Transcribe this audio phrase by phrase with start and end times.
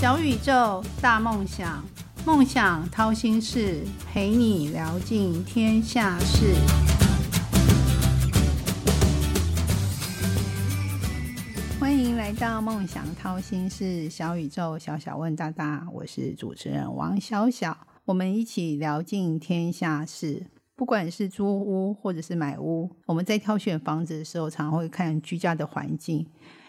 [0.00, 1.84] 小宇宙，大梦想，
[2.24, 6.54] 梦想掏心事，陪你聊尽天下事。
[11.80, 20.46] 欢迎来到梦想掏心事，小宇宙，小小问大大，我是主持人王小小，我们一起聊尽天下事。
[20.76, 26.24] 不管是租屋或者是买屋，我们在挑选房子的时候，常会看居家的环境。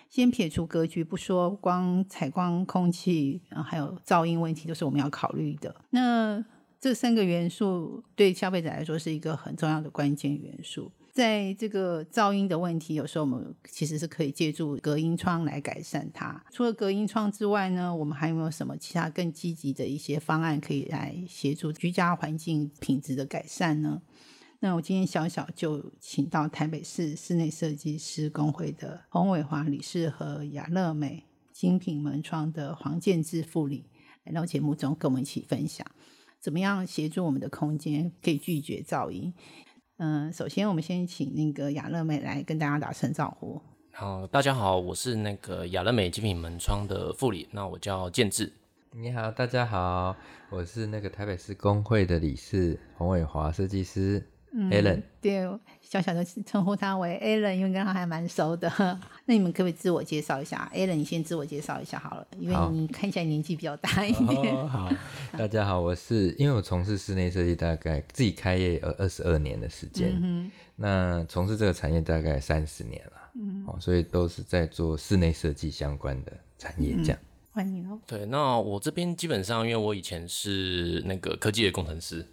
[0.09, 5.75] 先撇除格局不说，光采光、空气，还有噪音问题，都是我们要考虑的。
[5.91, 6.43] 那
[6.79, 10.91] 这三个元素对消费者来说是一个很重要的关键元素。
[11.11, 16.41] 在这个噪音的问题，有时候我们其实是可以借助隔音窗来改善它。
[16.49, 24.01] 除了隔音窗之外呢，我们还有没有什么其他更积极的一些方案可以来协助居家环境品质的改善呢？
[24.61, 31.23] 那我今天小小就请到台北市室内设计师工会的洪伟华理事和雅乐美
[31.53, 33.85] 精品门窗的黄建志副理
[34.25, 35.87] 来到节目中跟我们一起分享，
[36.41, 39.33] 怎么样协助我们的空间可以拒绝噪音。
[39.95, 43.61] 嗯，首先我们先请那个雅乐美来跟大家打声招呼。
[43.93, 48.51] 好，大家好，我是那个雅乐美精品门窗的副理，那我叫建志。
[48.91, 50.13] 你好，大家好，
[50.49, 54.27] 我是那个台北市工会的理事洪伟华设计师。
[54.53, 55.47] Alan，对，
[55.81, 58.71] 小小的称呼他为 Alan，因为跟他还蛮熟的。
[59.25, 64.67] 那你们可不可以自我介绍一下？Alan，你先自我介绍一下好了，因为你看起来年纪比较大一点。
[64.67, 64.91] 好，
[65.37, 77.19] 大家好，我是因为我从事室内设计，大概自己开业二二十二年的时间，嗯那从事这个产业大概三十年了，嗯，哦，所以都是在做室内设计相关的产业这样。
[77.59, 77.99] 欢迎哦。
[78.07, 82.25] 对，那我这边基本上，因为我以前是那个科技的工程师。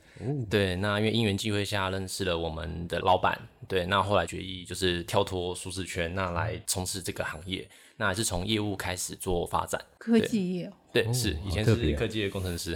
[0.48, 3.36] 对，那因为因缘际会下认识了我们的老板，
[3.68, 10.72] 对，那后来决议就是跳脱舒适圈，那来从事这个行业，那还是从业务开始做发展，科技业。
[10.92, 12.74] 对，是以前是科技业工程师。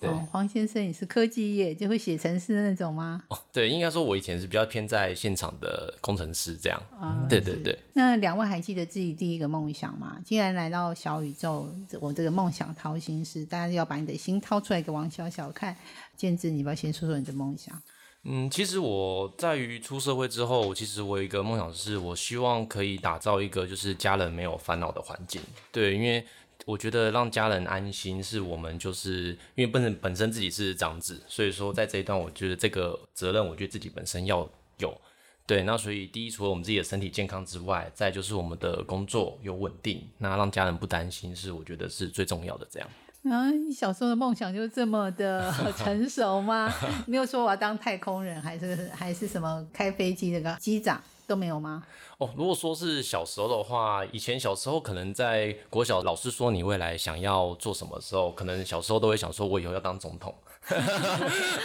[0.00, 3.22] 对，黄先生，你是科技业，就会写程式那种吗？
[3.28, 6.82] 哦，对，应该说，我以前是比较偏在现场的工程师这样。
[6.98, 7.78] 啊，对对对。
[7.92, 10.18] 那两位还记得自己第一个梦想吗？
[10.24, 11.68] 既然来到小宇宙，
[12.00, 15.76] 我这个梦想掏心事，大家要把你的心掏出来给王小小看。
[16.16, 17.78] 建志，你要不要先说说你的梦想？
[18.24, 25.40] 嗯，其实我在于出社会之后，其实我有一个梦想，是我希望可以打造一个就是家人没有烦恼的环境。
[25.72, 26.24] 对，因为。
[26.66, 34.46] 我觉得让家人安心是我们就是因为本身本身自己是长子，所以说在这一段，我觉得这个责任，我觉得自己本身要
[34.76, 35.00] 有。
[35.46, 42.68] 对，那所以第一，除了我们自己的身体健康之外，再就是我们的工作有稳定，那让家人不担心是我觉得是最重要的。
[42.70, 42.90] 这样
[43.24, 46.72] 啊，你小时候的梦想就这么的成熟吗？
[47.06, 51.00] 没有说我要当太空人，还是还是什么开飞机那个机长？
[51.26, 51.82] 都没有吗？
[52.16, 60.34] 哦，如果说是小时候的话，以前小时候可能在国小，老师说你未来想要做什么时候，可能小时候都会想说，我以后要当总统。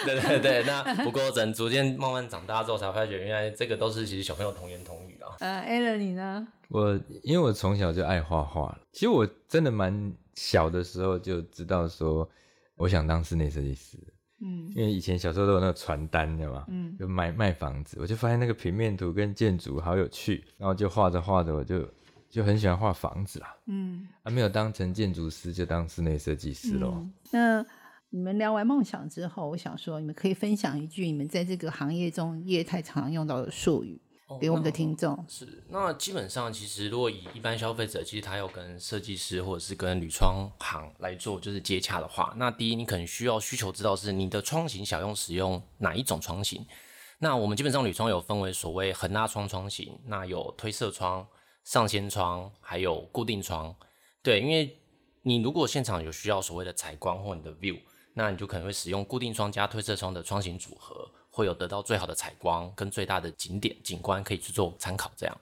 [0.05, 5.31] 对对对，那不过等逐渐慢慢长大之后，才发觉原来这个都是其实小朋友童言童语啊。
[5.39, 6.45] 呃 a l a n 你呢？
[6.67, 12.29] 我因为我从小就爱画画，其实我真的蛮小的时候就知道说，
[12.75, 13.97] 我想当室内设计师。
[14.45, 16.65] 嗯，因为以前小时候都有那个传单，的嘛？
[16.67, 21.87] 嗯，就卖卖房子，我就发现那个平面图跟建筑好有趣，然后就画着画着，我就
[22.29, 23.55] 就很喜欢画房子啦。
[23.67, 27.07] 嗯，还没有当成建筑师，就当室内设计师喽。
[27.31, 27.65] 那
[28.09, 34.01] 你们聊完梦想之后，我想说，你们可以分享一句你们在这个行业中业态常用到的术语。
[34.39, 46.65] 给我们的听众是那基本上，其实如果以一般消费者，其实他要跟设计师或者是跟铝窗行来做就是接洽的话，那第一你可能需要需求知道是你的窗型想用使用哪一种窗型。
[47.19, 51.25] 那我们基本上铝窗有分为所谓横拉窗窗型，那有推射窗、
[51.63, 53.73] 上掀窗，还有固定窗。
[54.21, 54.77] 对，因为
[55.21, 57.79] 你如果现场有需要所谓的采光或你的 view，
[58.13, 61.09] 那你就可能会使用固定窗加推射窗的窗型组合。
[61.35, 65.35] 会有得到最好的采光跟最大的景点景观可以去做参考，这样。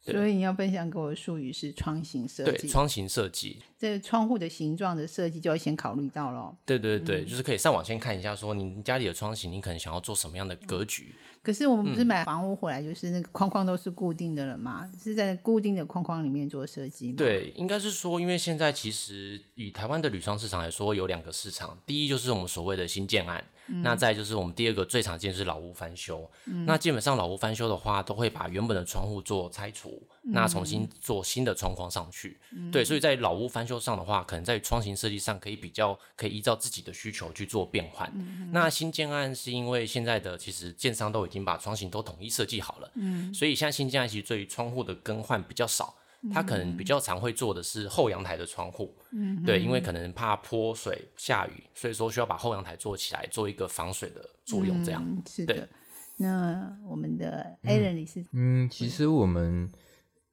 [0.00, 2.50] 所以你要分享给我的术语是窗型设计。
[2.50, 6.56] 对，窗型设计，这窗户的形状的设计就要先考虑到了。
[6.64, 11.14] 对对对，就是可以上网先看一下，说你家里的窗型，你可能想要做什么样的格局。
[11.42, 14.90] 可是我们不是买房屋回来就是那个框框都是固定的了吗？
[15.02, 17.14] 是在固定的框框里面做设计吗？
[17.18, 23.44] 对，应该是说，因为现在其实以台湾的铝窗市场来说，有两个市场，第一就是我们所谓的新建案。
[23.68, 26.28] 那再就是我们第二个最常见是老屋翻修，
[26.66, 32.38] 那基本上老屋翻修的话，都会把原本的窗户做拆除，那重新做新的窗框上去。
[32.72, 38.10] 对，所以在老屋翻修上的话，可能在窗型设计上可以比较可以依照自己的需求去做变换。
[38.52, 42.90] 那新建案是因为现在的其实建商都已经把窗型都统一设计好了，
[43.34, 45.94] 所以现在新建案其实对于窗户的更换比较少。
[46.32, 55.68] 他可能比较常会做的是后阳台的窗户，嗯，对，因为可能怕泼水、下雨，所以说需要把后阳台做起来，做一个防水的作用，这样是的。
[56.16, 59.70] 那我们的 A 人你是嗯，其实我们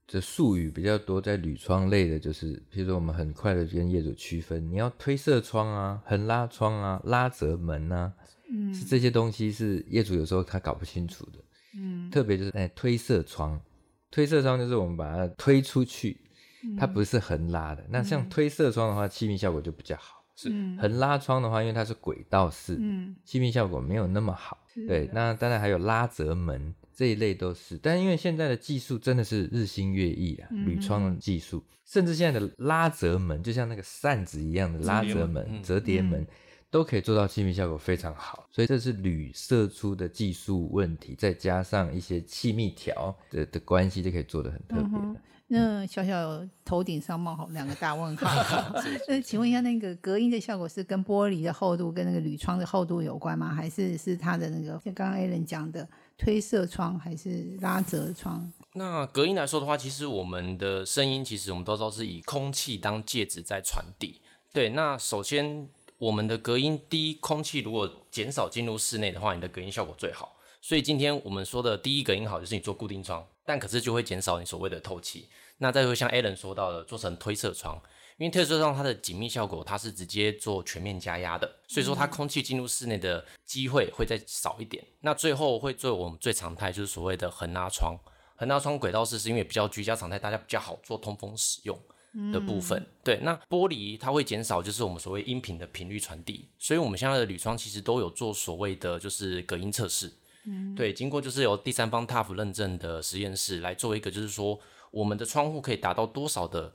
[0.07, 8.11] 的术语比较多，在铝窗类的，就是比如说我们很快的跟业主区分，你要推射窗啊、横拉窗啊、拉折门啊，
[8.51, 11.37] 嗯，是这些东西是业主有时候他搞不清楚的，
[11.77, 13.61] 嗯，特别就是哎推射窗。
[14.11, 16.21] 推射窗就是我们把它推出去，
[16.77, 17.85] 它不是横拉的。
[17.89, 20.23] 那像推射窗的话，气密效果就比较好。
[20.37, 20.49] 是
[20.79, 22.77] 横拉窗的话，因为它是轨道式，
[23.23, 24.57] 气密效果没有那么好。
[24.87, 27.77] 对，那当然还有拉折门这一类都是。
[27.77, 36.27] 但因为现在的技术真的是日新月异啊，铝窗的技术，甚至现在的拉折门，就像那个扇子一样的拉折门、折叠门。
[36.75, 45.15] 都可以做到气密效果非常好，所以这是铝射出的技术问题，再加上一些气密条的的关系，就可以做的很特别的。
[45.47, 48.27] 那小小头顶上冒好两个大问号，
[49.07, 53.55] 那请问一下，那个隔音的效果是跟玻璃的厚度跟那个铝窗的厚度有关吗？
[53.55, 55.87] 还是是它的那个像刚刚 A 人讲的
[56.17, 58.51] 推射窗还是拉折窗？
[58.73, 64.19] 那隔音来说的话，其实我们的声音其实我们都知道是以空气当介质在传递。
[64.51, 65.69] 对，那首先。
[65.97, 70.35] 我们的隔音低，空气如果减少进入室内的话，你的隔音效果最好。
[70.61, 75.29] 所以今天我们说的第一隔音好，就是你做固定窗，但可是就会减少你所谓的透气。
[75.59, 77.81] 那再会像 Alan 说到的，做成推射窗，
[78.17, 84.83] 因为推射窗它的紧密效果，它是直接做全面加压的，所以说它空气进入室内的机会会再少一点。
[85.01, 87.97] 那最后会做我们最常态，就是所谓的横拉窗。
[88.35, 91.79] 横拉窗轨道式是因为比较居家常态，大家比较好做通风使用。
[92.31, 100.09] 的部分，对，那玻璃它会减少，就是我们所谓音频的频率传递，所以我们现在的铝窗其实都有做所谓的就是隔音测试，
[100.45, 104.57] 嗯，对，经过就是由第三方 TUF 认证的实验室来做一个，就是说
[104.91, 106.73] 我们的窗户可以达到多少的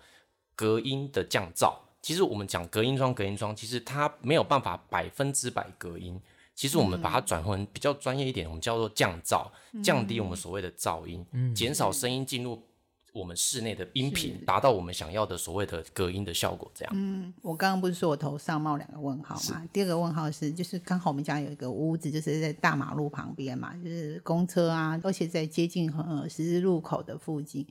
[0.55, 1.75] 隔音的降噪。
[2.03, 6.21] 其实我们讲隔音窗，隔音窗其实它没有办法百分之百隔音，
[6.55, 9.51] 其实我们把它转换比较专业一点，我们叫做降噪，
[9.83, 12.63] 降低我们所谓的噪音，减少声音进入。
[13.13, 16.93] 我们室内的音频达到我们想要的所谓的隔音的效果，这样。
[16.97, 19.67] 嗯，我刚刚不是说我头上冒两个问号嘛？
[19.73, 27.67] 第二个问号是，就是刚好我们家有一个屋子，就是在大马路旁边嘛，就是公车啊，而且在接近呃十字路口的附近。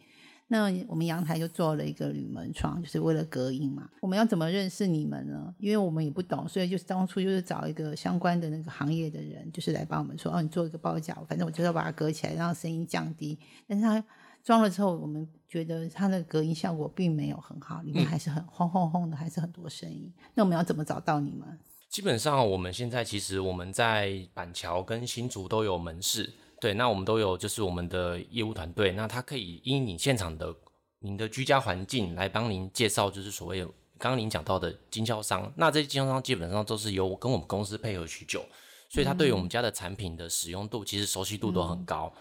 [0.51, 3.88] 那我们阳台就做了一个铝门窗，就是为了隔音嘛。
[4.01, 5.53] 我们要怎么认识你们呢？
[5.59, 13.38] 因为我们也不懂，所以就是当初就是找一个相关的那个行业的人，就是来帮我们说，哦，你做一个包架，反正我就要把它隔起来，让声音降低。
[13.68, 14.03] 但是它
[14.44, 20.12] 装了之后，我们觉得它的隔音效果并没有很好，里面还是很轰轰轰的，还是很多声音。
[20.33, 21.59] 那我们要怎么找到你们？
[21.89, 26.31] 基本上我们现在其实我们在板桥跟新竹都有门市，
[26.62, 30.56] 对，那我们都有就是我们的业务团队，那他可以因你现场的
[31.00, 33.63] 您的居家环境来帮您介绍，就是所谓
[33.97, 35.51] 刚刚您讲到的经销商。
[35.57, 38.45] 那这些经销商基本上都是由跟我们公司配合许久，
[38.89, 42.13] 所以他对于我们家的产品的使用度其实熟悉度都很高。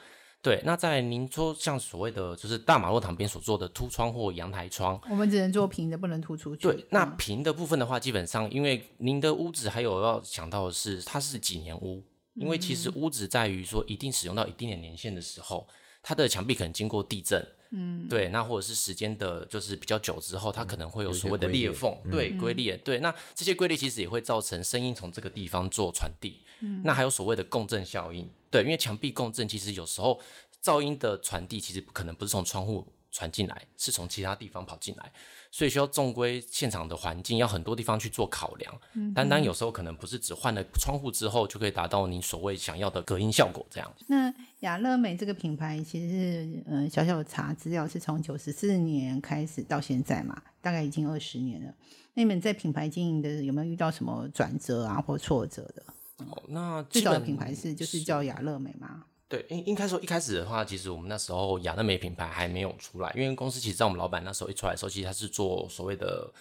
[0.49, 6.63] 对，那在您说像所谓的就是大马路旁边所做的凸窗或阳台窗，我们只能做平的，不能突出去。
[6.63, 12.03] 对，那平的部分的话，基本上因为您的屋子还有要想到的是，它是几年屋，
[12.33, 15.69] 因为其实屋子在于说一定使用到一定的年限的时候，
[16.03, 17.47] 它的墙壁可能经过地震。
[17.71, 26.43] 嗯，对，那或者是时间的，就是比较久之后，它可能会有所谓的裂缝，对，龟裂，对，那这些龟裂其实也会造成声音从这个地方做传递。
[26.61, 30.19] 嗯，那还有所谓的共振效应，对，因为墙壁共振，其实有时候
[30.65, 32.87] 噪音的传递其实可能不是从窗户
[33.19, 35.11] 传进来，是从其他地方跑进来。
[35.51, 38.81] 所以需要纵归现场的环境，要很多地方去做考量。
[38.93, 43.93] 嗯，单单有时候可能不是只换了窗户之后就可以达到你所谓想要的隔音效果这样。
[44.07, 51.75] 那雅乐美这个品牌其实是，嗯，小小查资料是从九十四年开始到现在嘛，大概已经二十年了。
[52.15, 55.83] 那你们在品牌经营的有没有遇到什么转折啊或挫折的？
[56.19, 59.05] 哦，那最早的品牌是就是叫雅乐美吗？
[59.29, 66.33] 对，应应该说一开始的话，其实我们那时候雅乐美品牌还没有出来，因为公司其实在我们老板那时候一出来的时候，其实他是做所谓的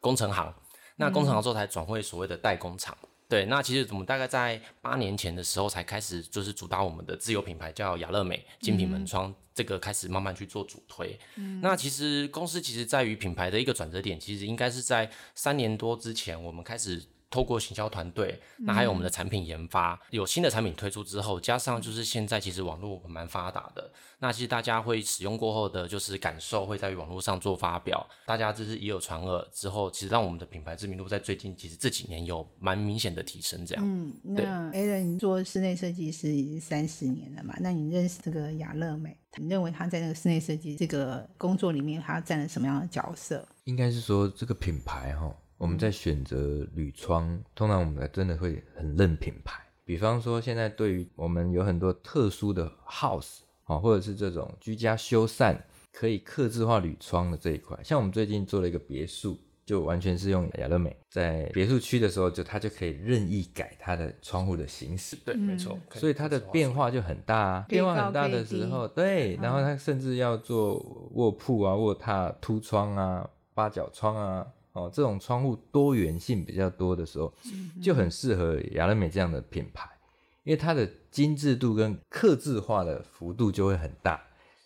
[0.00, 0.52] 工程行，
[0.96, 2.98] 那工程行之后才转会所谓的代工厂。
[3.28, 11.16] 对，那其实我们大概在八年前的时候才开始，就是主打我们的自有品牌叫雅乐美精品门窗，这个开始慢慢去做主推。
[11.62, 17.04] 那其实公司其实在于品牌的一个转折点，其实应该是在三年多之前，我们开始。
[17.32, 33.64] 透过行销团队，那还有我们的产品研发，有新的产品推出之后，加上就是现在其实网络蛮发达的，那其实大家会使用过后的就是感受会在于网络上做发表，大家就是以耳传耳之后，其实让我们的品牌知名度在最近其实这几年有蛮明显的提升。
[33.64, 37.54] 这样，嗯，那 a l n 做室内设计师已经三十年了嘛？
[37.60, 39.16] 那你认识这个雅乐美？
[39.38, 43.42] 你认为他在那个室内设计这个工作里面，他占了什么样的角色？
[43.64, 45.34] 应该是说这个品牌哈。
[45.62, 49.62] 我们在选择铝窗，通常我们真的会很认品牌。
[49.84, 55.56] 比方说，现在对于我们有很多特殊的 house 啊，或者是这种居家修缮
[55.92, 65.14] 可以刻字化铝窗的这一块，像我们最近做了一个别墅，就完全是用雅乐美在别墅区的时候，就它就可以任意改它的窗户的形式。
[65.24, 65.78] 对，没错。
[65.92, 70.74] 所以它的变化就很大啊，变化很大的时候，对，然后它甚至要做
[71.12, 74.44] 卧铺啊、卧榻凸窗啊、八角窗啊。
[74.72, 77.32] 哦，这种窗户多元性比较多的时候，
[77.82, 79.88] 就很适合雅乐美这样的品牌，
[80.44, 84.22] 因为它的精致度跟刻字化的幅度就会很大，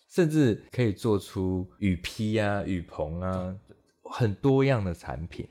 [0.09, 3.55] 甚至可以做出雨披啊、雨棚啊，
[4.03, 5.45] 很多样的产品。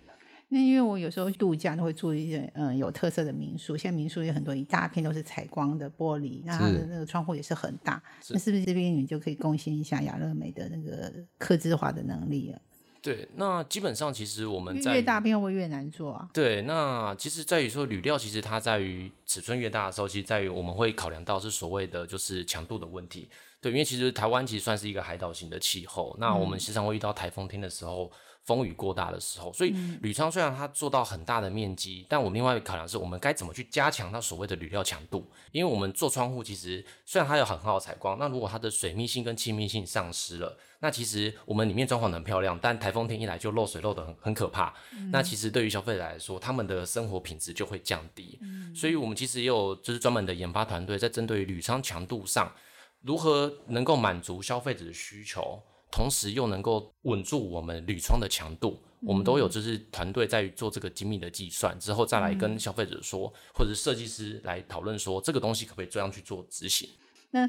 [0.49, 12.63] 那因为我有时候度假都会住一些嗯有特色的民宿，现在民宿有很多一大片都是采光的玻璃，那它的那个窗户也是很大，那是不是这边你就可以贡献一下雅乐美的那个刻字化的能力了？
[13.07, 16.29] 对，那基本上其实我们在越大片会越难做啊。
[16.35, 23.29] 对，那其实在于说铝料，其实它在于尺寸越大的时候，其实在于我们会考量到是所谓的就是强度的问题。
[23.61, 28.11] 对，因为其实台湾其实算是一个海岛型的气候，那我们时常会遇到台风天的时候。
[28.47, 35.29] 风雨过大的时候，所以铝窗虽然它做到很大的面积，但我们另外考量是我们该怎么去加强它所谓的铝料强度。
[35.51, 44.73] 因为我们做窗户，其实虽然它有很好的采光，那如果它的水密性跟气密性丧失了，那其实我们里面装潢的很漂亮，但台风天一来就漏水漏的很很可怕。
[45.11, 48.39] 那其实对于消费者来说，他们的生活品质就会降低。
[48.75, 52.53] 所以我们其实也有就是专门的研发团队在针对铝窗强度上，
[53.03, 55.61] 如何能够满足消费者的需求。
[55.91, 66.89] 同时又能够稳住我们铝窗的强度，我们都有就是团队在做这个精密的计算之后，再来跟消费者说，或者设计师来讨论说，这个东西可不可以这样去做执行。
[67.31, 67.49] 那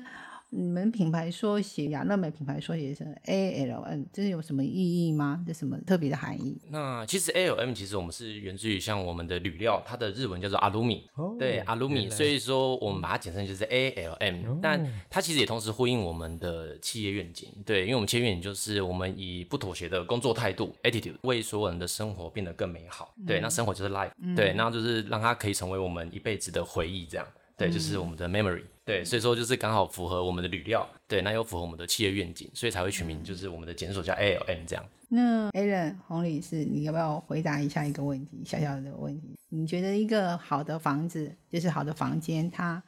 [0.49, 5.43] 你们品牌缩写雅乐美品牌缩写是 A L M，这是有什么意义吗？
[5.45, 6.57] 这什么特别的含义？
[6.69, 14.59] 那其实 A L M 其实我们是源自于像我们的铝料，它的日文叫做阿鲁米，对 Alumi，，所以说我们把它简称就是 A L M。
[14.61, 23.13] 但它其实也同时呼应我们的企业愿景，对，因为我们企业愿景就是我们以不妥协的工作态度 attitude 为所有人的生活变得更美好。
[23.25, 27.27] 对，那生活就是 life，对，那就是让它可以成为我们一辈子的回忆，这样，
[27.57, 28.63] 对，就是我们的 memory。
[28.85, 34.85] 对，所以说就是刚好符合我们的铝料，对，那又符合我们的企业愿景，所以才会取名就是我们的检索叫 A L M 这样。
[35.09, 39.35] 那 Alan 洪理事，你要不要回答一下一个问题，小小的问题？
[39.49, 42.81] 你觉得一个好的房子，就是好的房间，它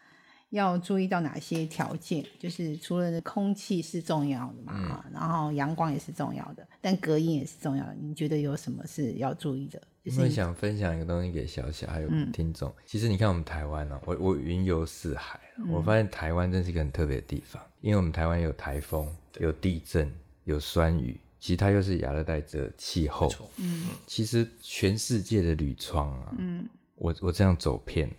[0.52, 2.26] 要注意到哪些条件？
[2.38, 7.96] 就是除了空气是重要的嘛，然后阳光也是重要的，但隔音也是重要的。
[8.00, 9.82] 你觉得有什么是要注意的？
[10.03, 12.74] 因为想分享一个东西给小小还有听众。
[12.86, 15.39] 其实你看我们台湾呢，我我云游四海，
[15.70, 17.62] 我发现台湾真是一个很特别的地方。
[17.82, 19.08] 因为我们台湾有台风、
[19.39, 20.12] 有地震、
[20.44, 23.32] 有酸雨，其实它又是亚热带的气候。
[23.58, 28.10] 嗯，其实全世界的铝窗啊，嗯，我我这样走遍，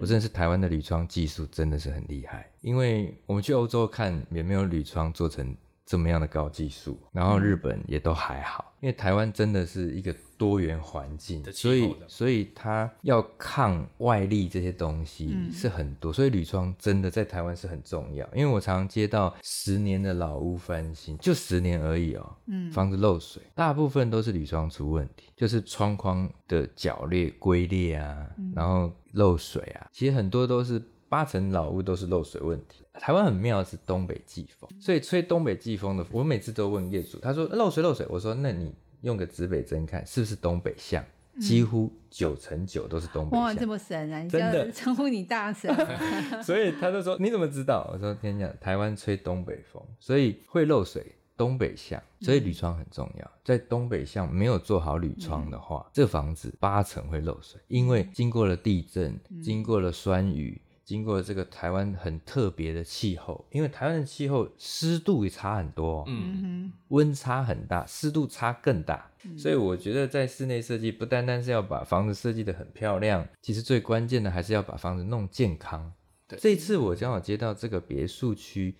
[0.00, 2.48] 我真的是台湾的铝窗技术真的是很厉害。
[2.60, 5.56] 因为我们去欧洲看，也没有铝窗做成
[5.88, 8.72] 这么样的高技术，然后日本也都还好。
[8.80, 10.14] 因为台湾真的是一个。
[10.38, 18.24] 多元环境，所以所以它要抗外力这些东西是很多，所以铝窗真的在台湾是很重要。
[18.32, 32.84] 因为我常常接到十年的老屋翻新，就十年而已哦，嗯，房子漏水，大部分都是铝窗出问题，就是窗框的角裂、龟裂啊，然后漏水啊，其实很多都是八成老屋都是漏水问题。
[32.94, 38.74] 台湾很妙是东北季风，所以吹东北季风的，我每次都问业主，他说漏水漏水，我说那你。
[39.02, 41.04] 用个指北针看是不是东北向，
[41.40, 43.40] 几乎九成九都是东北向。
[43.44, 44.26] 哇，这么神啊！
[44.28, 45.72] 真的称呼你大神。
[46.42, 47.88] 所以他就说你怎么知道？
[47.92, 51.14] 我说跟你讲，台湾吹东北风，所以会漏水。
[51.36, 53.30] 东北向，所以铝窗很重要。
[53.44, 60.60] 在东北向没有做好铝窗的话，这房子八成会漏水，因为经过了地震，经过了酸雨。
[60.88, 75.92] 经过这个台湾很特别的气候，因为台湾的气候湿度也差很多，嗯，温差很大，湿度差更大，所以我觉得在室内设计不单单是要把房子设计得很漂亮，其实最关键的还是要把房子弄健康。
[76.26, 78.74] 对，这次我刚好接到这个别墅区，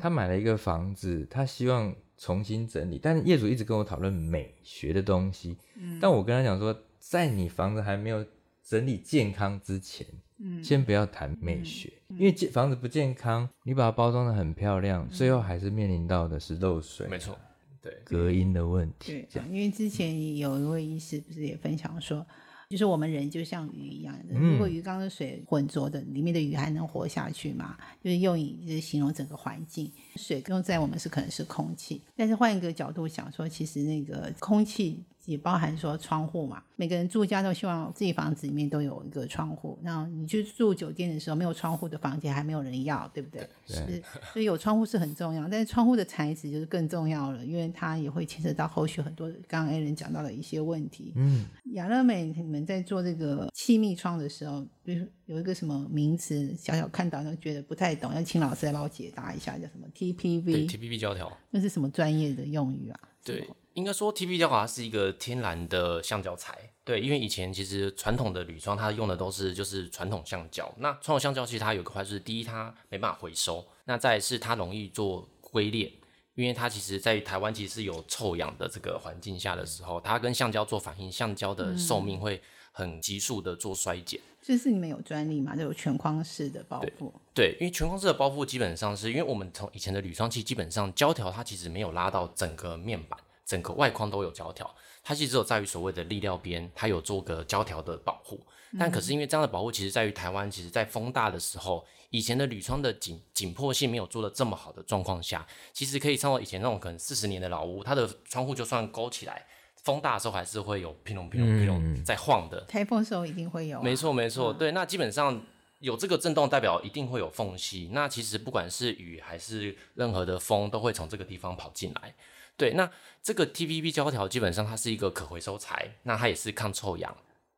[0.00, 5.56] 他买了一个房子，他希望重新整理，但是业主一直跟我讨论美学的东西，
[6.00, 8.26] 但我跟他讲说，在你房子还没有
[8.64, 10.04] 整理健康之前，
[10.42, 17.38] 嗯，先不要谈美学，因为健房子不健康，你把它包装的很漂亮，最后还是面临到的是漏水，没错，
[17.80, 19.26] 对，隔音的问题。
[19.32, 22.26] 对，因为之前有一位医师不是也分享说。
[22.70, 27.76] 就是我们人就像鱼一样的，如果鱼缸的水浑浊的，里面的鱼还能活下去吗？
[28.02, 35.04] 就是用以就是形容整个环境，水用在我们是可能是空气，但是换一个角度想说，其实那个空气。
[35.24, 39.78] 也包含说窗户嘛，每个人住家都希望自己房子里面都有一个窗户。
[39.82, 43.48] 那你去住酒店的时候，没有窗户的房间还没有人要，对不对？
[43.66, 44.02] 是，
[44.32, 45.46] 所以有窗户是很重要。
[45.48, 51.12] 但是窗户的材质就是更重要了，因为它也会牵涉到后续很多刚刚 A 人讲到的一些问题。
[51.14, 62.98] 嗯，雅乐美你们在做这个气密窗的时候，比如有一个什么名词，小小看到就觉得不太懂，要请老师来帮我解答一下，叫什么 TPV？TPV 胶条，那是什么专业的用语啊？
[63.24, 63.48] 对。
[63.74, 70.70] 应该说，T P 胶它是一个天然的橡胶材，对，因为以前其实传统的铝窗它用的都是就是传统橡胶。
[70.76, 75.90] 那传统橡胶其实它有个坏处是，第一它没办法回收，那再是它容易做龟裂，
[76.34, 84.20] 因为它其实在台湾其实是有臭氧的这个环境下的时候，它跟橡胶做反应，橡胶的寿命会很急速的做衰减。
[84.42, 85.56] 这是你们有专利嘛？
[85.56, 87.10] 就有全框式的包覆。
[87.34, 93.18] 对，因为全框式的包覆基本上是因为我们从以前的铝窗器基本上胶条它其实没有拉到整个面板。
[93.44, 94.72] 整个外框都有胶条，
[95.02, 98.40] 它其实只有在于所谓的立料边，它有做个胶条的保护。
[98.78, 109.44] 但可是因为这样的保护，其实在于台湾，其实在风大的时候，以前的铝窗的紧紧迫性没有做的这么好的状况下，其实可以像我以前那种可能四十年的老屋，它的窗户就算勾起来，
[109.82, 112.60] 风大的时候还是会有乒隆乒隆乒隆在晃的。
[112.62, 113.82] 台风时候一定会有。
[113.82, 115.44] 没错没错，对，那基本上
[115.82, 117.90] 有这个震动，代表一定会有缝隙。
[117.92, 122.14] 那其实不管是雨还是任何的风，都会从这个地方跑进来。
[122.56, 122.88] 对，那
[123.22, 127.14] 这个 TPP 胶条基本上它是一个可回收材，那它也是抗臭氧。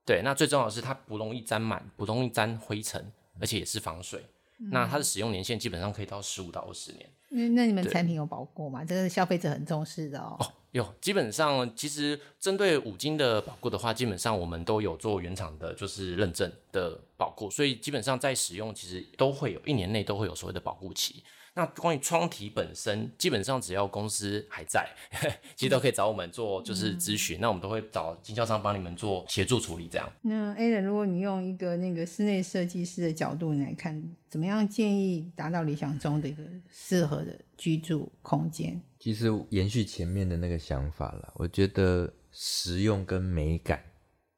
[0.06, 4.24] 对，那最重要的是它不容易沾满，不容易沾灰尘，而且也是防水。
[4.70, 7.10] 那它的使用年限基本上可以到十五到二十年。
[7.28, 8.84] 那那你们产品有保过吗？
[8.84, 10.36] 这个消费者很重视的哦。
[10.38, 21.22] 哦，有，基本上其实针对五金的保护的话，基本上我们都有做原厂的，就是认证的保护，所以基本上在使用其实都会有一年内都会有所谓的保护期。
[21.56, 24.88] 那关于窗体本身，基本上只要公司还在，
[25.54, 27.38] 其实都可以找我们做就是咨询。
[27.40, 30.12] 那我们都会找经销商帮你们做协助处理这样。
[30.22, 38.82] 那 A 人，如果你用一个那个室内设计师的角度来看，怎么样建议达到理想中的一个适合的居住空间？
[38.98, 43.80] 其实延续前面的那个想法了，我觉得实用跟美感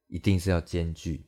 [0.08, 1.24] 一定是要兼具。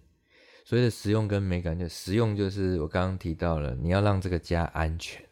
[0.66, 5.24] 所谓的实用跟美感，就实用就是我刚刚提到了，你要让这个家安全。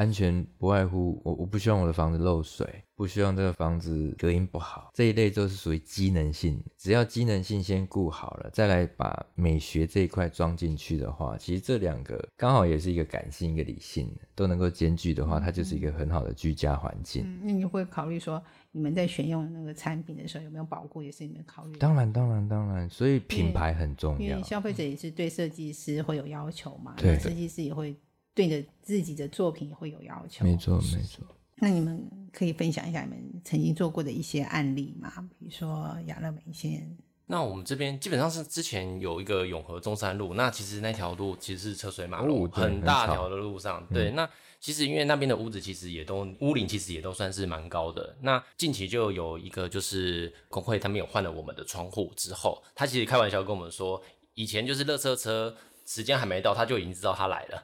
[0.00, 6.58] 安全不外乎我我不希望我的房子漏水，不希望这个房子隔音不好，这一类都是属于机能性。
[6.78, 17.38] 只要机能性先顾好了，再来把美学这一块装进去的话，其实这两个刚好也是一个感性一个理性，都能够兼具的话，它就是一个很好的居家环境。
[17.44, 21.76] 那你会考虑说，你们在选用那个产品的时候有没有保护，也是你们考虑？
[21.76, 22.88] 当然，当然，当然。
[22.88, 27.94] 所以品牌很重要，因为消费者也是对设计师会有要求嘛，对，设计师也会。
[28.34, 31.24] 对着自己的作品会有要求，没错没错。
[31.56, 35.12] 那你们可以分享一下你们曾经做过的一些案例吗？
[35.38, 36.96] 比如说亚乐美线。
[37.26, 43.86] 那我们这边基本上是之前有一个永和中山路，那其实那条路其实是车水马龙，很大条的路上。
[43.92, 48.16] 对，那其实因为那边的屋子其实也都屋龄其实也都算是蛮高的。
[48.22, 54.02] 那近期就有一个就是工会他们有换了我们的窗户之后，他其实开玩笑跟我们说，
[54.34, 55.54] 以前就是乐车车
[55.86, 57.62] 时间还没到，他就已经知道他来了。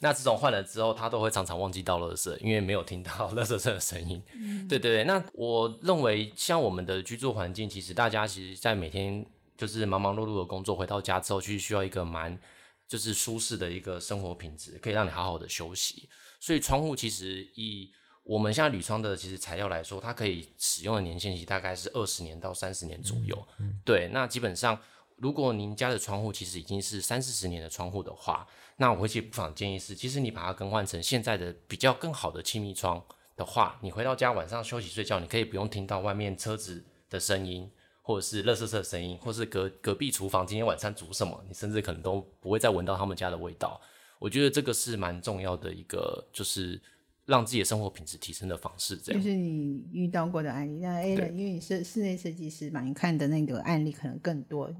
[0.00, 4.22] 那这种换了之后，他都会常常忘记倒垃圾，因为没有听到 垃圾车的声音。
[4.68, 12.38] 对对对，那我认为像我们的居住环境，其实大家其实，在每天就是忙忙碌碌的工作，回到家之后，其实需要一个蛮
[12.86, 16.08] 就是舒适的一个生活品质，可以让你好好的休息。
[16.38, 17.90] 所以窗户其实以
[18.22, 23.36] 我们现在铝窗的其实材料来说，它可以使用的年限期大概是二十年到三十年左右。
[23.84, 24.78] 对，那基本上
[25.16, 28.46] 如果您家的窗户其实已经是三四十年的窗户的话，
[28.80, 33.04] 那我会去不妨建议是，其实你把它更换成现在的比较更好的气密窗
[33.36, 37.68] 的话，你回到家晚上休息睡觉，你可以不用听到外面车子的声音，
[38.02, 43.80] 或者是垃圾车的声音，或是隔隔壁厨房今天晚上煮什么，你甚至可能都不会再闻到他们家的味道。
[44.20, 46.80] 我觉得这个是蛮重要的一个，就是
[47.26, 48.96] 让自己的生活品质提升的方式。
[48.96, 50.78] 这样就是你遇到过的案例。
[50.78, 54.72] 那 A 人，因为你是室内设计师嘛，你看的那个案例可能更多。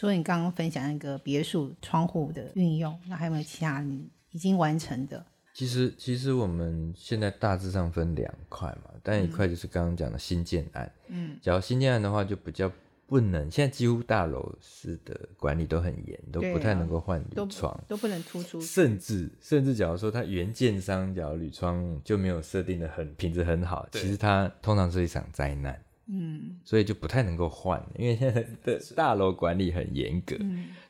[0.00, 5.22] 所以你刚刚分享那个别墅窗户的运用，那还有没有其他你已经完成的？
[5.52, 10.90] 其实其实我们现在大致上分两块嘛，但一块就是刚刚讲的新建案。
[11.08, 12.72] 嗯，假如新建案的话，就比较
[13.06, 18.58] 不能，现在几乎大楼式的管理都很严，都不太能够换铝窗，都不能突出。
[18.58, 25.78] 甚至甚至，假如说它原建商假如铝窗就没有设定的很品质很好，其实它通常是一场灾难。
[26.12, 30.36] 嗯，所以就不太能够换，因为现在的大楼管理很严格，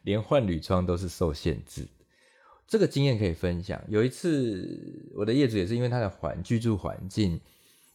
[0.02, 1.86] 连换铝窗都是受限制。
[2.66, 3.78] 这个经验可以分享。
[3.88, 7.38] 有一次，我的业主也是因为他的环居住环境，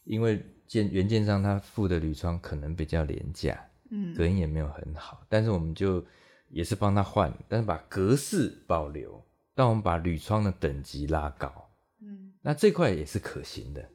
[0.04, 3.58] 因为建原件商他付的铝窗可能比较廉价。
[3.90, 6.04] 嗯，隔音也没有很好，但是我们就
[6.48, 11.70] 也是帮他换，但是把格式保留，但我们把铝窗的等级拉高，
[12.02, 13.88] 嗯，那这块也是可行的。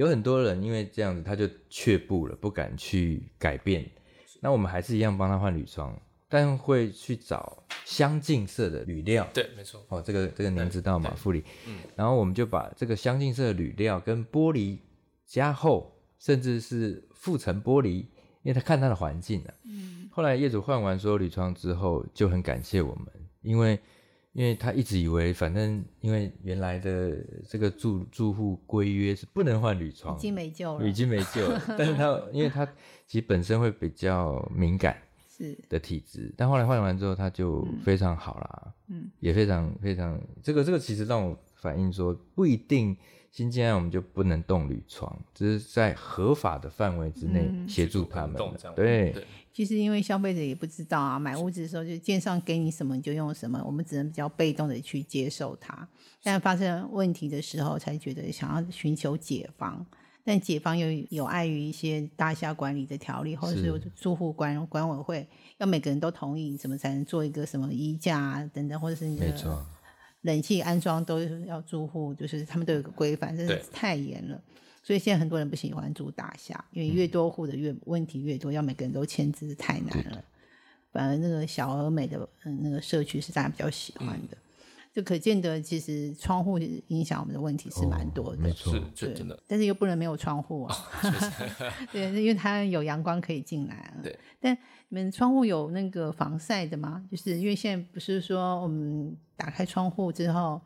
[0.00, 3.84] 有很多人因为这样子，他就却步了，不敢去改变。
[4.40, 5.94] 那我们还是一样帮他换铝窗，
[6.26, 9.28] 但会去找相近色的铝料。
[9.34, 9.84] 对，没错。
[9.90, 11.44] 哦，这个这个您知道吗，傅里？
[11.66, 11.80] 嗯。
[11.96, 14.78] 然后我们就把这个相近色的铝料跟玻璃
[15.26, 18.06] 加厚，甚至是覆层玻璃。
[18.42, 23.06] 因为他看他的环境啊，嗯，后来业主换完所有铝窗之后，就很感谢我们，
[23.42, 23.78] 因为，
[24.32, 27.16] 因为他一直以为，反正因为原来的
[27.48, 31.62] 这个住住户规约是不能换铝窗，已经没救了，已经没救了。
[31.76, 32.64] 但是他因为他
[33.06, 34.96] 其实本身会比较敏感，
[35.28, 42.96] 是的体质，但后来换完之后他就非常好啦，嗯，也非常非常，这个这个其实让我反映说不一定。
[43.32, 48.36] 新进来我们就不能动铝窗，只是在合法的范围之内协助他们。
[48.74, 49.14] 对，
[49.52, 55.86] 其实因为消费者也不知道啊，买屋子的时候就建商给你什么你就用什么，我们只能比较被动的去接受它。
[56.22, 59.84] 但发生问题的时候，才觉得想要寻求解方，
[60.24, 65.26] 但解方又有碍于一些大厦管理的条例，或者是住户管管委会
[65.58, 69.66] 要每个人都同意，怎么才能做一个什么衣架啊等等，或者是你的。
[70.22, 74.38] 冷气安装都要住户，就是他们都有个规范，真是太严了。
[74.82, 80.24] 所以现在很多人不喜欢住大厦，因为越多户的越问题越多，要每个人都签字太难了。
[80.92, 84.36] 反而那个小而美的嗯那个社区是大家比较喜欢的，
[84.92, 89.40] 就可见得其实窗户影响我们的问题是蛮多的，没错，是真的。
[89.46, 90.76] 但是又不能没有窗户啊，
[91.92, 93.94] 对，因为它有阳光可以进来。
[94.02, 94.56] 对，但
[94.88, 97.06] 你们窗户有那个防晒的吗？
[97.10, 99.16] 就是因为现在不是说我们。
[99.40, 100.60] 打开窗户之后，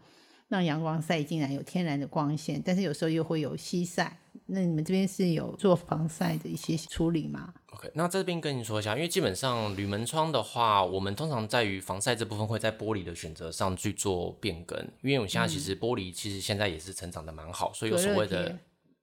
[0.48, 4.18] 让阳光晒进来，有天然的光线，但是有时候又会有西晒。
[4.46, 18.58] 那你们这边是有做防晒的一些处理吗？OK，那这边跟你说一下，因为基本上铝门窗的话，我们通常在于防晒这部分会在玻璃的选择上去做变更，因为我们现在其实玻璃其实现在也是成长的蛮好，所以有所谓的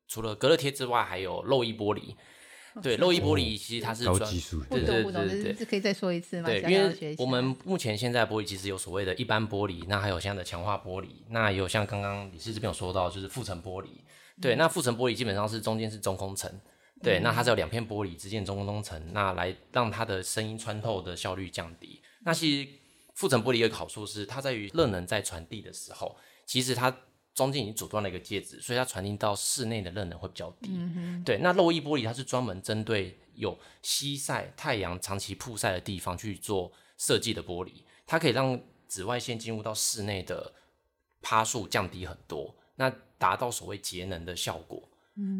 [0.08, 2.16] 除了隔热贴之外，还有漏衣玻璃。
[2.82, 6.48] 对，漏衣玻璃其实它是高技术，对对对对，可以再说一次吗？
[6.48, 13.88] 对，因为我们目前现在玻璃其实有所谓的一般玻璃，那还有现在的强化玻璃，那也有像刚刚李师这边有说到，就是覆层玻璃。
[14.42, 16.50] 对，那覆层玻璃基本上是中间是中空层，
[17.04, 22.02] 对，那它是有两片玻璃之间中空层，那来让它的声音穿透的效率降低。
[22.24, 22.70] 那其实
[23.18, 26.96] 覆层玻璃一个好处是，它在于热能在传递的时候，其实它。
[27.34, 30.70] 中间已经阻断了一个介质，所以它传递到室内的热能会比较低。
[31.24, 37.72] 对，那漏液玻璃它是专门针对有西晒、太阳长期曝晒的地方去做设计的玻璃，
[38.06, 40.54] 它可以让紫外线进入到室内的
[41.22, 44.90] 趴数降低很多，那达到所谓节能的效果。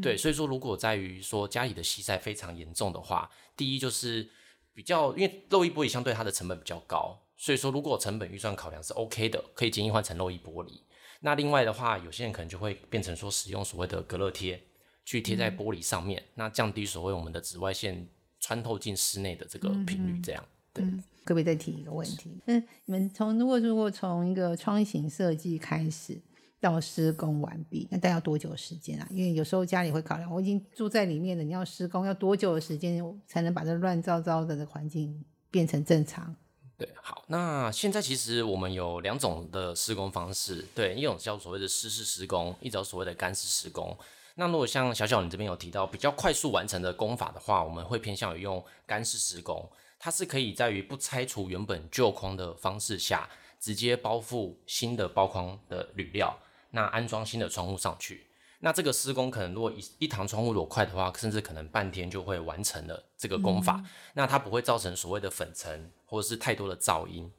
[0.02, 4.30] 对，所以说如果在于说家里的西晒非常严重的话，第一就是
[4.74, 10.82] 比较因为漏液玻璃相对它的成本比较高，所以说如果成本预算考量是 OK 的，可以建议换成漏液玻璃。
[11.22, 14.62] 那另外的话，有些人可能就会变成说使用所谓的隔热贴，
[15.06, 18.08] 去贴在玻璃上面，那降低所谓我们的紫外线
[18.40, 20.44] 穿透进室内的这个频率，这样。
[20.74, 20.84] 对，
[21.24, 22.42] 可不可以再提一个问题？
[22.46, 26.20] 嗯，你们从如果如果从一个窗型设计开始
[26.60, 29.08] 到施工完毕，那大概要多久时间啊？
[29.12, 36.36] 因为有时候家里会考量，我已经住在里面了，你要施工要多久的时间才能把这乱糟糟的环境变成正常？
[36.82, 43.96] 对，好，那现在其实我们有两种的施工方式，对，一种叫所谓的湿式施工，一种所谓的干式施工。
[44.34, 56.36] 那如果像小小你这边有提到比较快速完成的工法的话，我们会偏向于用干式施工，它是可以在于不拆除原本旧框的方式下，直接包覆新的包框的铝料，
[56.72, 58.26] 那安装新的窗户上去。
[58.62, 63.84] 那这个施工可能如果一一堂窗户如果快的话，甚至可能半天就会完成了这个工法。
[64.14, 67.30] 那它不会造成所谓的粉尘或者是太多的噪音。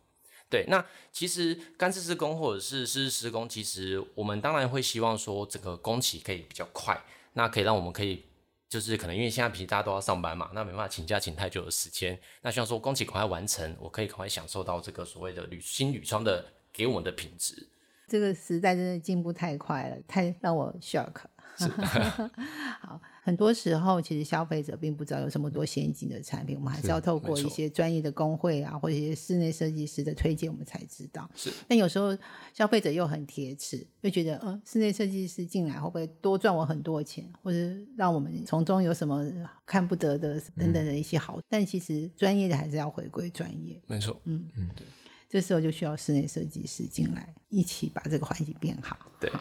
[0.50, 8.24] 对，那其实干式施工或者是湿式施工，其实我们当然会希望说这个工期可以比较快，那可以让我们可以
[8.68, 17.68] 就是可能因为现在平时大家都要上班嘛，那没办法请假请太久的时间，那希望说工期赶快完成，我可以赶快享受到这个所谓的铝新铝窗的给我们的品质。
[18.12, 21.22] 这个时代真的进步太快了，太让我 shock。
[22.81, 31.27] 好，很多时候其实消费者并不知道有这么多先进的产品，我们还是要透过一些专业的工会啊，或者一些室内设计师的推荐，我们才知道。
[31.35, 32.14] 是，但有时候
[32.53, 37.59] 消费者又很铁齿，就觉得，嗯，室内设计师进来会不会多赚我很多钱，或者
[37.96, 39.25] 让我们从中有什么
[39.64, 41.40] 看不得的等等的一些好？
[41.48, 43.81] 但其实专业的还是要回归专业。
[43.87, 44.87] 没错，嗯嗯，对。
[45.33, 48.99] 这时候就需要室内设计师进来，一起把这个环境变好。
[49.18, 49.33] 对。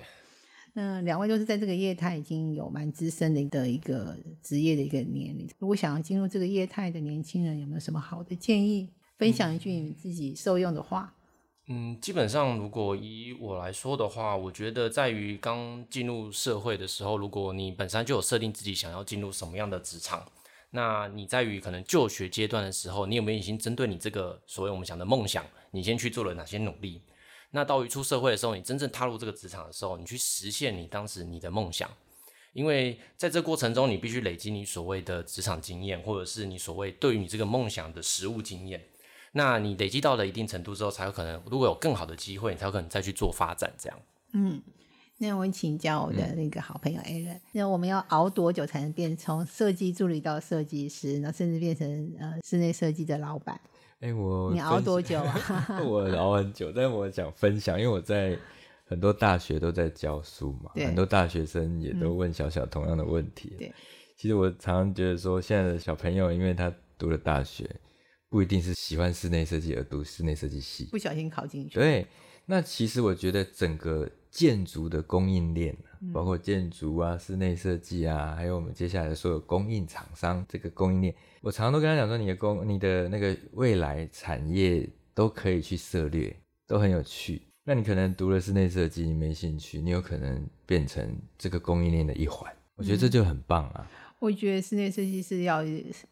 [0.72, 5.50] 那两位都是在这个业态已经有蛮资深的的一个职业的一个年龄。
[5.60, 8.90] 如果想要进入这个业态的年轻人，有没有什么好的建议？
[9.18, 11.14] 分享一句你自己受用的话。
[11.68, 20.26] 嗯，基本上如果以我来说的话，我觉得在于刚进入社会的时候，如果你本身就有设定自己想要进入什么样的职场，
[20.72, 27.02] 那你在于可能就学阶段的时候，你有没有已经针对你这个所谓我们讲的梦想，你先去做了哪些努力？
[27.52, 31.90] 那到于出社会的时候，你真正踏入这个职场的时候，你去实现你当时你的梦想，
[32.54, 38.82] 因为在这过程中，你必须累积你所谓的职场经验，或者是你所谓对于你这个梦想的实务经验。
[39.34, 43.74] 那你累积到了一定程度之后，才有可能如果有更好的机会，你才有可能再去做发展。
[43.78, 44.00] 这样。
[44.34, 44.62] 嗯，
[45.22, 53.62] 那我请教我的那个好朋友 A 人，那我们要熬多久才能变从设计助理到设计师，那甚至变成呃室内设计的老板？
[54.00, 55.80] 哎，我你熬多久啊？
[55.86, 58.36] 我熬很久，但是我想分享，因为我在
[58.84, 63.54] 很多大学都在教书嘛，很多大学生也都问小小同样的问题。
[63.60, 63.72] 对，
[64.18, 67.70] 其实我常常觉得说，现在的小朋友，因为他读了大学，
[68.28, 71.76] 不一定是喜欢室内设计而读室内设计系，不小心考进去。
[71.76, 72.08] 对，
[72.48, 75.78] 那其实我觉得整个建筑的供应链。
[76.12, 87.44] 包括建筑啊、室内设计啊，还有我们接下来的所有供应厂商这个供应链，我常常都跟他讲说，你的供、你的那个未来产业都可以去涉猎，都很有趣。
[87.64, 92.52] 那你可能读了室内设计，你没兴趣，你有可能变成这个供应链的一环。
[92.78, 93.88] 我觉得这就很棒啊。
[94.18, 95.64] 我觉得室内设计师要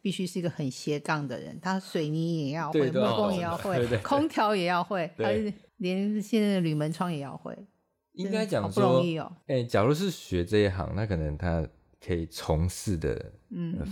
[0.04, 5.32] 必须是一个很斜杠的人，他水泥也要会，木工也要会，空调也要会，他
[5.78, 7.58] 连现在的铝门窗也要会。
[8.14, 9.04] 应该讲说，
[9.48, 11.66] 哎，假如是学这一行，那可能他
[12.06, 13.32] 可以从事的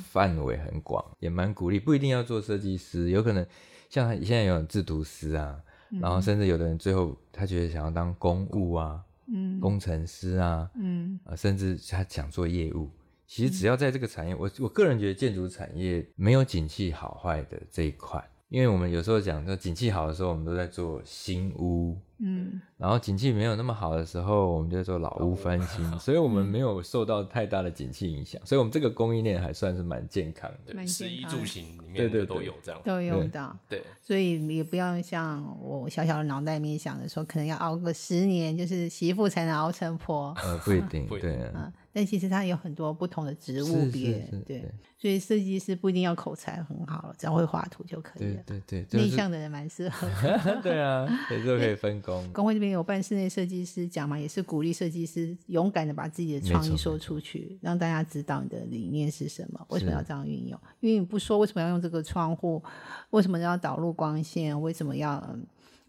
[0.05, 1.79] 范围很广，也蛮鼓励。
[1.79, 3.45] 不一定要做设计师，有可能
[3.89, 5.61] 像现在有制图师啊，
[6.01, 12.89] 然后甚至有的人最后他觉得想要当公务啊，嗯，工程师啊，嗯，啊，甚至他想做业务。
[13.25, 18.23] 其实只要在这个产业，我我个人觉得建筑产业没有景气好坏的这一块。
[18.47, 32.81] 因为我们有时候讲说景气好的时候，我们都在做新屋，嗯，然后景气没有那么好的时候，我们就在做老屋翻新，所以我们没有受到太大的景气影响，所以我们这个供应链还算是蛮健康的，食衣住行里面对都有这样。
[32.83, 41.71] 都有的，对，所以也不要像我小小的脑袋里面想的说，可能要熬个十年，就是媳妇才能熬成婆， 呃，不一定，对，嗯。
[41.93, 48.43] 但其实它有很多不同的植物别，对，所以设计师不一定要口才很好了，只要会画图就可以了。
[48.45, 50.07] 对对对，内向的人蛮适合。
[50.61, 52.31] 对啊，有时候可以分工。
[52.31, 60.59] 工会这边有办室内设计师讲嘛，也是鼓励设计师勇敢的把自己的创意说出去，让大家知道你的理念是什么，为什么要这样运用？
[60.79, 62.63] 因为你不说为什么要用这个窗户，
[63.09, 65.37] 为什么要导入光线，为什么要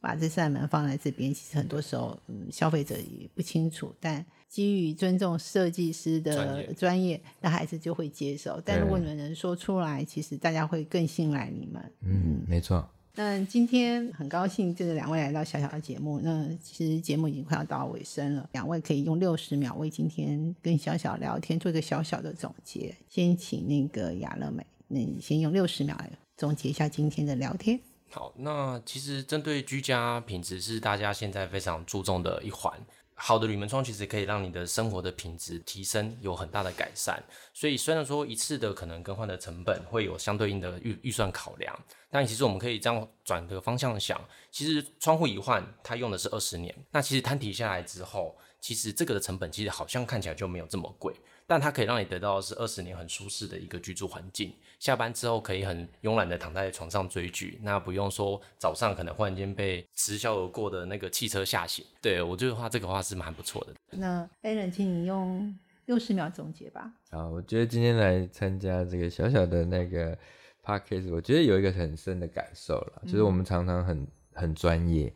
[0.00, 1.32] 把这扇门放在这边？
[1.32, 4.26] 其实很多时候，嗯，消费者也不清楚，但。
[4.48, 8.58] 基于尊重设计师的专业，那孩子就会接受。
[8.64, 11.92] 但如果你们能说出来，其实大家会更信赖你们。
[12.00, 12.88] 嗯，没错。
[13.18, 16.20] 那今天很高兴，就是两位来到小小的节目。
[16.22, 22.94] 那其实节目已经快要到尾声了，两位可以用六十秒为今天跟小小聊天做一个小小的总结。
[23.08, 27.80] 先请那个雅乐美，那你先用六十秒来总结一下今天的聊天。
[28.08, 32.72] 好，那其实针对居家品质是大家现在非常注重的一环。
[33.20, 37.20] 好的铝门窗其实可以让你的生活的品质提升，有很大的改善。
[37.52, 41.76] 所以虽然说一次的可能更换的成本会有相对应的预预算考量，
[42.08, 44.18] 但其实我们可以这样转个方向想，
[44.52, 51.12] 其实窗户一换，它用的是二十年，那其实摊提下来之后，其实这个的成本其实好像看起来就没有这么贵。
[51.48, 61.82] 但它可以让你得到的是二十年很舒适的一个居住环境，下班之后可以很慵懒的躺在床上追剧，那不用说早上可能忽然间被驰销而过的那个汽车吓醒。
[62.02, 63.72] 对我觉得话这个话是蛮不错的。
[63.92, 66.92] 那 a l n 请你用六十秒总结吧。
[67.10, 70.14] 好，我觉得今天来参加这个小小的那个
[70.62, 75.10] podcast，我觉得有一个很深的感受了，就是我们常常很很专业，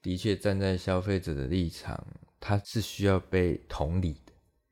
[0.00, 2.06] 的确站在消费者的立场，
[2.38, 4.16] 它是需要被同理。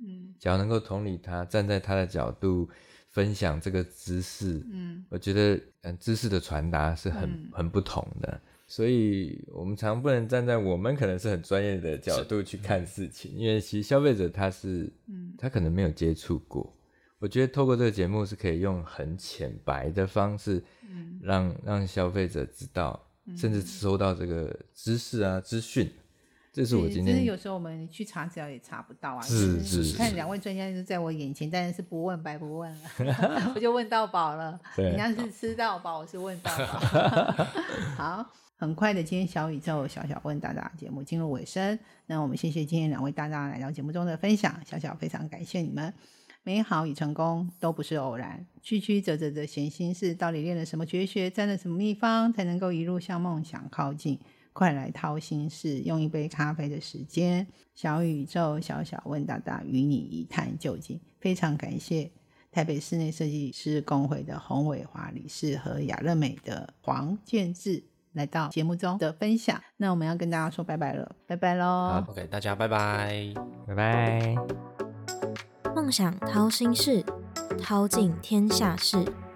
[0.03, 2.69] 嗯，只要能够同理他，站在他的角度
[3.11, 8.41] 分享这个知识，嗯，我觉得，嗯，知识的传达是很很不同的。
[8.67, 16.73] 所以我们常不能站在我们可能是很专业的角度去看事情，因为其实消费者他是，嗯，他可能没有接触过。
[17.19, 22.99] 我觉得透过这个节目是可以用很浅白的方式，嗯，让让消费者知道，
[23.37, 25.91] 甚至收到这个知识啊资讯。
[26.53, 29.23] 这是我今天，其实有时候我们去查资料也查不到啊。
[29.23, 34.59] 是是是，看两位专家就在我眼前，但是不问白不问了， 我就问到饱了。
[34.77, 37.45] 人家是吃到饱，我是问到饱。
[37.97, 45.95] 好，很快的，今天小宇宙小小问大大节目进入尾声，那我们谢谢今天两位大大来到节目中的分享，小小非常感谢你们。
[46.43, 54.19] 美好与成功都不是偶然，曲曲折折的闲心事，到底练了什么绝学，沾了什么秘方，才能够一路向梦想靠近？
[54.53, 61.01] 快来掏心事，用一杯咖啡的时间，小宇宙小小问大大，与你一探究竟。
[61.21, 62.11] 非常感谢
[62.51, 67.85] 台北室内设计师工会的洪伟华理事和雅乐美的黄建志
[68.15, 69.61] 来到节目中的分享。
[69.77, 73.33] 那我们要跟大家说拜拜了，拜拜喽！OK，大家拜拜，
[73.67, 74.35] 拜拜。
[75.77, 77.05] 梦想掏心事，
[77.63, 79.30] 掏尽天下事。